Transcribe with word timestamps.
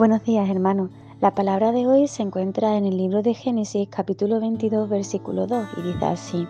Buenos 0.00 0.24
días 0.24 0.48
hermanos. 0.48 0.88
La 1.20 1.34
palabra 1.34 1.72
de 1.72 1.86
hoy 1.86 2.08
se 2.08 2.22
encuentra 2.22 2.78
en 2.78 2.86
el 2.86 2.96
libro 2.96 3.20
de 3.20 3.34
Génesis 3.34 3.86
capítulo 3.90 4.40
22 4.40 4.88
versículo 4.88 5.46
2 5.46 5.68
y 5.76 5.82
dice 5.82 6.06
así. 6.06 6.48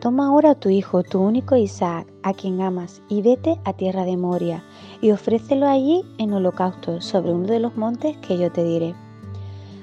Toma 0.00 0.26
ahora 0.26 0.50
a 0.50 0.54
tu 0.56 0.70
hijo, 0.70 1.04
tu 1.04 1.20
único 1.20 1.54
Isaac, 1.54 2.08
a 2.24 2.34
quien 2.34 2.60
amas, 2.60 3.00
y 3.08 3.22
vete 3.22 3.60
a 3.64 3.74
tierra 3.74 4.04
de 4.04 4.16
Moria, 4.16 4.64
y 5.00 5.12
ofrécelo 5.12 5.68
allí 5.68 6.02
en 6.18 6.32
holocausto 6.32 7.00
sobre 7.00 7.32
uno 7.32 7.46
de 7.46 7.60
los 7.60 7.76
montes 7.76 8.16
que 8.26 8.36
yo 8.36 8.50
te 8.50 8.64
diré. 8.64 8.92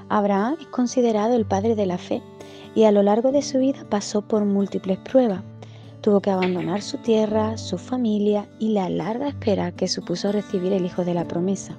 Abraham 0.10 0.58
es 0.60 0.68
considerado 0.68 1.34
el 1.34 1.46
padre 1.46 1.76
de 1.76 1.86
la 1.86 1.98
fe, 1.98 2.22
y 2.76 2.84
a 2.84 2.92
lo 2.92 3.04
largo 3.04 3.32
de 3.32 3.42
su 3.42 3.60
vida 3.60 3.86
pasó 3.90 4.22
por 4.22 4.44
múltiples 4.44 4.98
pruebas. 4.98 5.44
Tuvo 6.02 6.20
que 6.20 6.32
abandonar 6.32 6.82
su 6.82 6.98
tierra, 6.98 7.58
su 7.58 7.78
familia 7.78 8.50
y 8.60 8.74
la 8.74 8.90
larga 8.90 9.30
espera 9.30 9.72
que 9.72 9.88
supuso 9.88 10.34
recibir 10.34 10.74
el 10.74 10.86
hijo 10.86 11.06
de 11.06 11.14
la 11.14 11.26
promesa. 11.26 11.78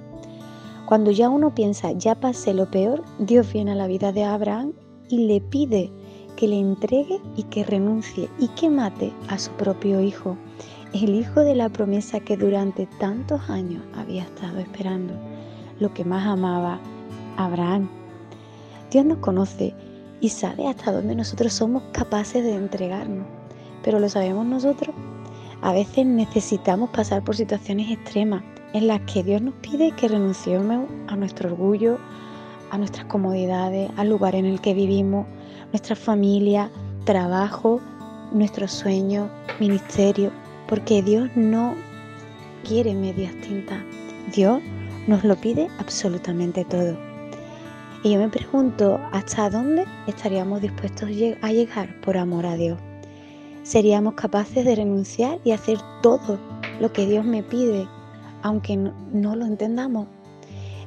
Cuando 0.89 1.11
ya 1.11 1.29
uno 1.29 1.53
piensa, 1.53 1.91
ya 1.91 2.15
pasé 2.15 2.51
lo 2.51 2.71
peor, 2.71 3.03
Dios 3.19 3.53
viene 3.53 3.73
a 3.73 3.75
la 3.75 3.85
vida 3.85 4.11
de 4.11 4.23
Abraham 4.23 4.73
y 5.07 5.27
le 5.27 5.39
pide 5.39 5.91
que 6.35 6.47
le 6.47 6.57
entregue 6.57 7.21
y 7.35 7.43
que 7.43 7.63
renuncie 7.63 8.27
y 8.39 8.47
que 8.47 8.71
mate 8.71 9.13
a 9.27 9.37
su 9.37 9.51
propio 9.51 10.01
hijo, 10.01 10.35
el 10.95 11.13
hijo 11.13 11.41
de 11.41 11.53
la 11.53 11.69
promesa 11.69 12.21
que 12.21 12.37
durante 12.37 12.87
tantos 12.99 13.51
años 13.51 13.83
había 13.95 14.23
estado 14.23 14.57
esperando, 14.57 15.13
lo 15.79 15.93
que 15.93 16.03
más 16.03 16.25
amaba 16.25 16.79
Abraham. 17.37 17.87
Dios 18.89 19.05
nos 19.05 19.19
conoce 19.19 19.75
y 20.21 20.29
sabe 20.29 20.65
hasta 20.65 20.91
dónde 20.91 21.13
nosotros 21.13 21.53
somos 21.53 21.83
capaces 21.91 22.43
de 22.43 22.55
entregarnos, 22.55 23.27
pero 23.83 23.99
lo 23.99 24.09
sabemos 24.09 24.43
nosotros. 24.47 24.95
A 25.61 25.71
veces 25.71 26.07
necesitamos 26.07 26.89
pasar 26.89 27.23
por 27.23 27.35
situaciones 27.35 27.91
extremas 27.91 28.41
en 28.73 28.87
las 28.87 29.01
que 29.01 29.23
Dios 29.23 29.41
nos 29.41 29.55
pide 29.55 29.91
que 29.91 30.07
renunciemos 30.07 30.87
a 31.07 31.15
nuestro 31.15 31.49
orgullo, 31.49 31.97
a 32.71 32.77
nuestras 32.77 33.05
comodidades, 33.05 33.89
al 33.97 34.09
lugar 34.09 34.35
en 34.35 34.45
el 34.45 34.61
que 34.61 34.73
vivimos, 34.73 35.25
nuestra 35.71 35.95
familia, 35.95 36.69
trabajo, 37.05 37.81
nuestros 38.31 38.71
sueños, 38.71 39.29
ministerio, 39.59 40.31
porque 40.67 41.01
Dios 41.01 41.29
no 41.35 41.73
quiere 42.67 42.93
medias 42.93 43.33
tintas. 43.41 43.79
Dios 44.33 44.61
nos 45.07 45.23
lo 45.23 45.35
pide 45.35 45.67
absolutamente 45.79 46.63
todo. 46.65 46.95
Y 48.03 48.13
yo 48.13 48.19
me 48.19 48.29
pregunto, 48.29 48.99
¿hasta 49.11 49.49
dónde 49.49 49.85
estaríamos 50.07 50.61
dispuestos 50.61 51.09
a 51.41 51.51
llegar 51.51 51.99
por 52.01 52.17
amor 52.17 52.45
a 52.45 52.55
Dios? 52.55 52.79
¿Seríamos 53.63 54.13
capaces 54.13 54.63
de 54.63 54.75
renunciar 54.75 55.39
y 55.43 55.51
hacer 55.51 55.79
todo 56.01 56.39
lo 56.79 56.93
que 56.93 57.05
Dios 57.07 57.25
me 57.25 57.43
pide 57.43 57.87
aunque 58.41 58.77
no, 58.77 59.35
lo 59.35 59.45
entendamos. 59.45 60.07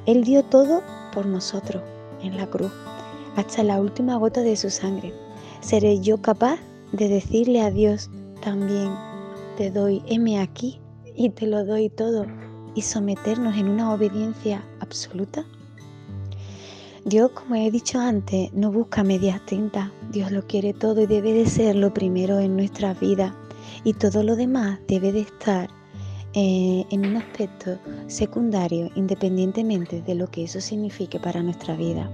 Él 0.05 0.23
dio 0.23 0.43
todo 0.43 0.81
por 1.13 1.25
nosotros 1.25 1.81
en 2.21 2.37
la 2.37 2.47
cruz, 2.47 2.71
hasta 3.35 3.63
la 3.63 3.79
última 3.79 4.17
gota 4.17 4.41
de 4.41 4.55
su 4.55 4.69
sangre. 4.69 5.13
¿Seré 5.61 5.99
yo 5.99 6.21
capaz 6.21 6.59
de 6.91 7.07
decirle 7.07 7.61
a 7.61 7.71
Dios 7.71 8.09
también, 8.41 8.93
te 9.57 9.71
doy 9.71 10.03
M 10.07 10.39
aquí 10.39 10.79
y 11.15 11.29
te 11.29 11.47
lo 11.47 11.65
doy 11.65 11.89
todo 11.89 12.25
y 12.75 12.81
someternos 12.81 13.55
en 13.55 13.69
una 13.69 13.93
obediencia 13.93 14.63
absoluta? 14.79 15.45
Dios, 17.05 17.31
como 17.31 17.55
he 17.55 17.69
dicho 17.69 17.99
antes, 17.99 18.53
no 18.53 18.71
busca 18.71 19.03
medias 19.03 19.45
tintas. 19.45 19.91
Dios 20.11 20.31
lo 20.31 20.47
quiere 20.47 20.73
todo 20.73 21.01
y 21.01 21.05
debe 21.05 21.33
de 21.33 21.45
ser 21.45 21.75
lo 21.75 21.93
primero 21.93 22.39
en 22.39 22.55
nuestra 22.55 22.93
vida. 22.93 23.35
Y 23.83 23.93
todo 23.93 24.23
lo 24.23 24.37
demás 24.37 24.79
debe 24.87 25.11
de 25.11 25.19
estar 25.19 25.69
eh, 26.35 26.85
en 26.89 27.05
un 27.05 27.17
aspecto 27.17 27.77
secundario, 28.07 28.89
independientemente 28.95 30.01
de 30.01 30.15
lo 30.15 30.27
que 30.27 30.43
eso 30.45 30.61
signifique 30.61 31.19
para 31.19 31.43
nuestra 31.43 31.75
vida. 31.75 32.09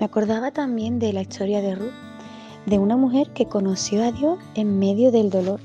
Me 0.00 0.06
acordaba 0.06 0.50
también 0.50 0.98
de 0.98 1.12
la 1.12 1.22
historia 1.22 1.60
de 1.60 1.74
Ruth, 1.74 1.92
de 2.66 2.78
una 2.78 2.96
mujer 2.96 3.30
que 3.30 3.46
conoció 3.46 4.02
a 4.02 4.12
Dios 4.12 4.38
en 4.54 4.78
medio 4.78 5.12
del 5.12 5.30
dolor 5.30 5.60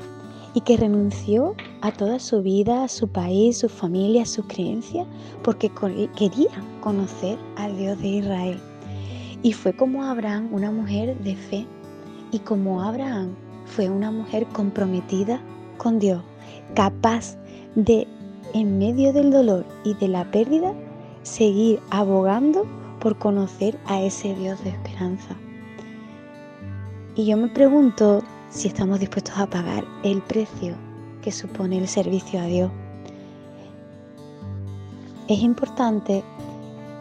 y 0.53 0.61
que 0.61 0.77
renunció 0.77 1.55
a 1.81 1.91
toda 1.91 2.19
su 2.19 2.41
vida, 2.41 2.83
a 2.83 2.87
su 2.87 3.07
país, 3.07 3.57
su 3.57 3.69
familia, 3.69 4.25
sus 4.25 4.45
creencias, 4.45 5.05
porque 5.43 5.71
quería 6.15 6.51
conocer 6.81 7.37
al 7.57 7.77
Dios 7.77 7.99
de 7.99 8.07
Israel. 8.07 8.59
Y 9.43 9.53
fue 9.53 9.73
como 9.73 10.03
Abraham, 10.03 10.49
una 10.53 10.71
mujer 10.71 11.17
de 11.19 11.35
fe, 11.35 11.65
y 12.31 12.39
como 12.39 12.81
Abraham 12.81 13.35
fue 13.65 13.89
una 13.89 14.11
mujer 14.11 14.45
comprometida 14.47 15.41
con 15.77 15.99
Dios, 15.99 16.23
capaz 16.73 17.37
de, 17.75 18.07
en 18.53 18.77
medio 18.77 19.13
del 19.13 19.31
dolor 19.31 19.65
y 19.83 19.93
de 19.95 20.07
la 20.07 20.29
pérdida, 20.31 20.73
seguir 21.23 21.79
abogando 21.89 22.65
por 22.99 23.17
conocer 23.17 23.77
a 23.85 24.01
ese 24.01 24.33
Dios 24.35 24.63
de 24.63 24.71
esperanza. 24.71 25.35
Y 27.15 27.25
yo 27.25 27.37
me 27.37 27.47
pregunto 27.47 28.23
si 28.49 28.67
estamos 28.67 28.99
dispuestos 28.99 29.37
a 29.37 29.47
pagar 29.47 29.83
el 30.03 30.21
precio 30.21 30.75
que 31.21 31.31
supone 31.31 31.77
el 31.77 31.87
servicio 31.87 32.39
a 32.39 32.45
Dios. 32.45 32.71
Es 35.27 35.39
importante 35.39 36.23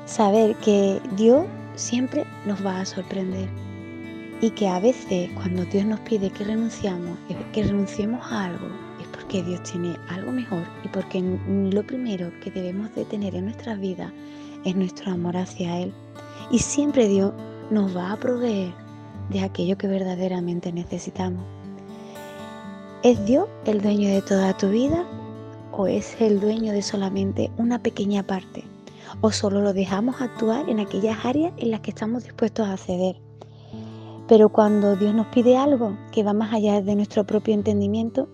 saber 0.07 0.57
que 0.57 1.01
Dios 1.17 1.45
siempre 1.75 2.25
nos 2.47 2.65
va 2.65 2.81
a 2.81 2.87
sorprender 2.87 3.49
y 4.41 4.51
que 4.51 4.69
a 4.69 4.81
veces 4.81 5.31
cuando 5.35 5.65
Dios 5.65 5.85
nos 5.85 6.01
pide 6.01 6.31
que 6.31 6.45
renunciamos, 6.45 7.19
que 7.53 7.63
renunciemos 7.63 8.21
a 8.31 8.45
algo, 8.45 8.67
que 9.29 9.43
Dios 9.43 9.63
tiene 9.63 9.97
algo 10.09 10.33
mejor 10.33 10.63
y 10.85 10.89
porque 10.89 11.21
lo 11.21 11.83
primero 11.87 12.31
que 12.43 12.51
debemos 12.51 12.95
de 12.95 13.05
tener 13.05 13.35
en 13.35 13.47
nuestras 13.47 13.79
vidas 13.81 14.13
es 14.65 14.77
nuestro 14.77 15.13
amor 15.13 15.37
hacia 15.37 15.81
Él. 15.81 15.93
Y 16.51 16.59
siempre 16.59 17.09
Dios 17.09 17.33
nos 17.71 17.97
va 17.97 18.13
a 18.13 18.17
proveer 18.17 18.73
de 19.31 19.41
aquello 19.41 19.79
que 19.79 19.87
verdaderamente 19.87 20.73
necesitamos. 20.73 21.45
¿Es 23.03 23.25
Dios 23.27 23.49
el 23.67 23.81
dueño 23.81 24.09
de 24.09 24.23
toda 24.23 24.57
tu 24.57 24.69
vida 24.69 25.05
o 25.73 25.87
es 25.87 26.21
el 26.21 26.41
dueño 26.41 26.73
de 26.73 26.83
solamente 26.83 27.51
una 27.59 27.79
pequeña 27.79 28.23
parte? 28.23 28.65
¿O 29.21 29.31
solo 29.31 29.61
lo 29.61 29.73
dejamos 29.73 30.21
actuar 30.21 30.69
en 30.69 30.81
aquellas 30.81 31.25
áreas 31.25 31.53
en 31.57 31.71
las 31.71 31.81
que 31.81 31.91
estamos 31.91 32.25
dispuestos 32.25 32.69
a 32.69 32.77
ceder? 32.77 33.17
Pero 34.27 34.49
cuando 34.49 34.97
Dios 34.97 35.15
nos 35.15 35.27
pide 35.27 35.57
algo 35.57 35.97
que 36.11 36.23
va 36.23 36.33
más 36.33 36.53
allá 36.53 36.81
de 36.81 36.95
nuestro 36.95 37.25
propio 37.25 37.53
entendimiento, 37.53 38.29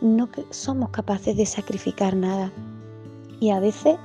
no 0.00 0.28
somos 0.50 0.90
capaces 0.90 1.36
de 1.36 1.46
sacrificar 1.46 2.16
nada. 2.16 2.52
Y 3.40 3.50
a 3.50 3.60
veces 3.60 3.96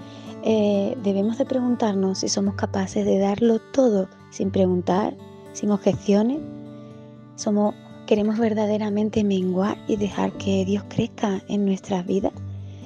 eh, 0.43 0.97
debemos 1.03 1.37
de 1.37 1.45
preguntarnos 1.45 2.19
si 2.19 2.29
somos 2.29 2.55
capaces 2.55 3.05
de 3.05 3.19
darlo 3.19 3.59
todo 3.71 4.07
sin 4.29 4.51
preguntar, 4.51 5.15
sin 5.53 5.71
objeciones. 5.71 6.39
Somos, 7.35 7.73
queremos 8.07 8.37
verdaderamente 8.37 9.23
menguar 9.23 9.77
y 9.87 9.95
dejar 9.95 10.31
que 10.33 10.65
Dios 10.65 10.83
crezca 10.89 11.41
en 11.47 11.65
nuestras 11.65 12.05
vidas. 12.05 12.33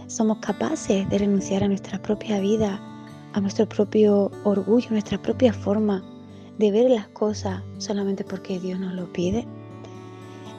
Somos 0.08 0.38
capaces 0.40 1.10
de 1.10 1.18
renunciar 1.18 1.64
a 1.64 1.68
nuestra 1.68 2.02
propia 2.02 2.40
vida, 2.40 2.80
a 3.34 3.42
nuestro 3.42 3.68
propio 3.68 4.32
orgullo, 4.44 4.90
nuestra 4.92 5.22
propia 5.22 5.52
forma 5.52 6.04
de 6.58 6.72
ver 6.72 6.90
las 6.90 7.08
cosas 7.10 7.62
solamente 7.78 8.24
porque 8.24 8.60
Dios 8.60 8.80
nos 8.80 8.94
lo 8.94 9.12
pide. 9.12 9.46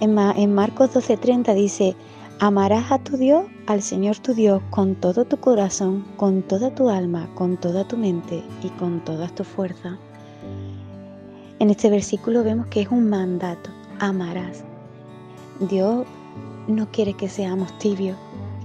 En, 0.00 0.54
Marcos 0.54 0.94
12:30 0.94 1.54
dice, 1.54 1.96
Amarás 2.40 2.92
a 2.92 2.98
tu 3.00 3.16
Dios, 3.16 3.46
al 3.66 3.82
Señor 3.82 4.16
tu 4.18 4.32
Dios, 4.32 4.62
con 4.70 4.94
todo 4.94 5.24
tu 5.24 5.38
corazón, 5.38 6.04
con 6.16 6.42
toda 6.42 6.72
tu 6.72 6.88
alma, 6.88 7.28
con 7.34 7.56
toda 7.56 7.82
tu 7.82 7.96
mente 7.96 8.44
y 8.62 8.68
con 8.68 9.04
toda 9.04 9.26
tu 9.26 9.42
fuerza. 9.42 9.98
En 11.58 11.68
este 11.68 11.90
versículo 11.90 12.44
vemos 12.44 12.68
que 12.68 12.82
es 12.82 12.88
un 12.92 13.10
mandato, 13.10 13.70
amarás. 13.98 14.62
Dios 15.68 16.06
no 16.68 16.88
quiere 16.92 17.14
que 17.14 17.28
seamos 17.28 17.76
tibios, 17.78 18.16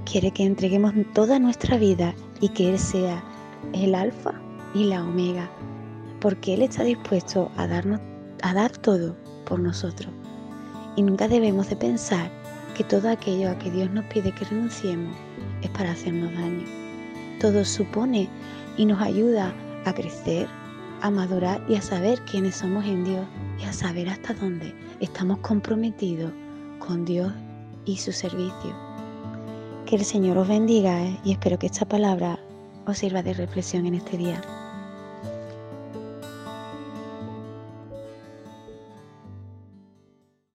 quiere 0.05 0.29
que 0.29 0.43
entreguemos 0.43 0.93
toda 1.15 1.39
nuestra 1.39 1.75
vida 1.79 2.13
y 2.41 2.49
que 2.49 2.69
Él 2.69 2.77
sea 2.77 3.23
el 3.73 3.95
alfa 3.95 4.35
y 4.75 4.83
la 4.83 5.03
omega, 5.03 5.49
porque 6.19 6.53
Él 6.53 6.61
está 6.61 6.83
dispuesto 6.83 7.49
a, 7.57 7.65
darnos, 7.65 7.99
a 8.43 8.53
dar 8.53 8.77
todo 8.77 9.15
por 9.45 9.59
nosotros. 9.59 10.13
Y 10.95 11.01
nunca 11.01 11.27
debemos 11.27 11.71
de 11.71 11.75
pensar 11.75 12.42
que 12.75 12.83
todo 12.83 13.09
aquello 13.09 13.51
a 13.51 13.57
que 13.57 13.69
Dios 13.71 13.89
nos 13.91 14.05
pide 14.05 14.31
que 14.31 14.45
renunciemos 14.45 15.15
es 15.61 15.69
para 15.69 15.91
hacernos 15.91 16.33
daño. 16.33 16.65
Todo 17.39 17.63
supone 17.63 18.29
y 18.77 18.85
nos 18.85 19.01
ayuda 19.01 19.53
a 19.85 19.93
crecer, 19.93 20.47
a 21.01 21.09
madurar 21.09 21.63
y 21.67 21.75
a 21.75 21.81
saber 21.81 22.19
quiénes 22.21 22.55
somos 22.55 22.85
en 22.85 23.03
Dios 23.03 23.25
y 23.61 23.65
a 23.65 23.73
saber 23.73 24.09
hasta 24.09 24.33
dónde 24.33 24.73
estamos 24.99 25.39
comprometidos 25.39 26.31
con 26.79 27.05
Dios 27.05 27.31
y 27.85 27.97
su 27.97 28.11
servicio. 28.11 28.75
Que 29.85 29.97
el 29.97 30.05
Señor 30.05 30.37
os 30.37 30.47
bendiga 30.47 31.03
¿eh? 31.03 31.19
y 31.23 31.33
espero 31.33 31.59
que 31.59 31.67
esta 31.67 31.85
palabra 31.85 32.39
os 32.85 32.97
sirva 32.97 33.21
de 33.21 33.33
reflexión 33.33 33.85
en 33.85 33.95
este 33.95 34.17
día. 34.17 34.41